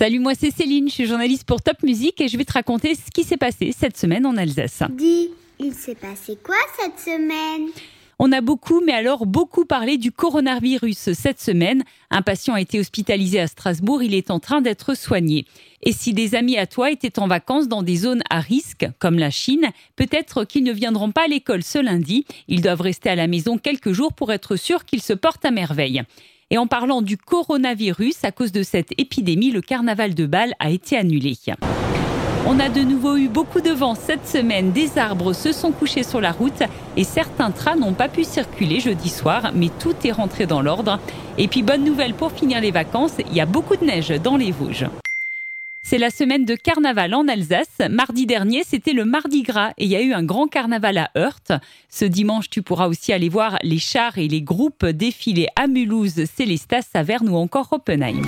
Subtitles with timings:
[0.00, 2.94] Salut, moi c'est Céline, je suis journaliste pour Top Music et je vais te raconter
[2.94, 4.82] ce qui s'est passé cette semaine en Alsace.
[4.92, 7.68] Dis, il s'est passé quoi cette semaine?
[8.18, 11.84] On a beaucoup, mais alors beaucoup parlé du coronavirus cette semaine.
[12.10, 15.44] Un patient a été hospitalisé à Strasbourg, il est en train d'être soigné.
[15.82, 19.18] Et si des amis à toi étaient en vacances dans des zones à risque, comme
[19.18, 22.24] la Chine, peut-être qu'ils ne viendront pas à l'école ce lundi.
[22.48, 25.50] Ils doivent rester à la maison quelques jours pour être sûrs qu'ils se portent à
[25.50, 26.04] merveille.
[26.52, 30.70] Et en parlant du coronavirus, à cause de cette épidémie, le carnaval de Bâle a
[30.70, 31.38] été annulé.
[32.44, 34.72] On a de nouveau eu beaucoup de vent cette semaine.
[34.72, 36.62] Des arbres se sont couchés sur la route
[36.96, 40.98] et certains trains n'ont pas pu circuler jeudi soir, mais tout est rentré dans l'ordre.
[41.38, 44.36] Et puis bonne nouvelle pour finir les vacances, il y a beaucoup de neige dans
[44.36, 44.86] les Vosges.
[45.90, 47.80] C'est la semaine de carnaval en Alsace.
[47.90, 51.10] Mardi dernier, c'était le Mardi Gras et il y a eu un grand carnaval à
[51.16, 51.50] Heurt.
[51.88, 56.26] Ce dimanche, tu pourras aussi aller voir les chars et les groupes défiler à Mulhouse,
[56.32, 58.22] Célestas, Saverne ou encore Oppenheim.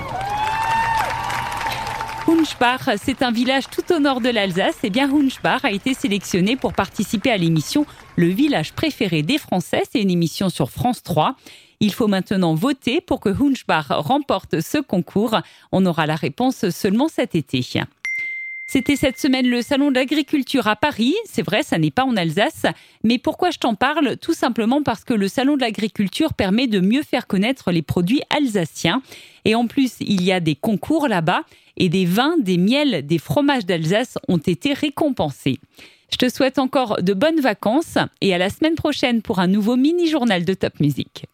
[2.27, 4.74] Hunspach, c'est un village tout au nord de l'Alsace.
[4.83, 9.38] Et eh bien, Hunspach a été sélectionné pour participer à l'émission Le village préféré des
[9.38, 9.83] Français.
[9.88, 11.37] C'est une émission sur France 3.
[11.85, 15.41] Il faut maintenant voter pour que Hunspach remporte ce concours.
[15.73, 17.66] On aura la réponse seulement cet été.
[18.69, 21.16] C'était cette semaine le salon de l'agriculture à Paris.
[21.24, 22.66] C'est vrai, ça n'est pas en Alsace.
[23.02, 24.16] Mais pourquoi je t'en parle?
[24.19, 28.23] Tout simplement parce que le salon de l'agriculture permet de mieux faire connaître les produits
[28.30, 29.02] alsaciens.
[29.45, 31.43] Et en plus, il y a des concours là-bas
[31.79, 35.59] et des vins, des miels, des fromages d'Alsace ont été récompensés.
[36.13, 39.74] Je te souhaite encore de bonnes vacances et à la semaine prochaine pour un nouveau
[39.74, 41.27] mini-journal de Top Music.